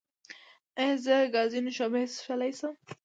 ایا 0.79 0.95
زه 1.05 1.15
ګازي 1.33 1.59
نوشابې 1.65 2.03
څښلی 2.13 2.51
شم؟ 2.59 2.73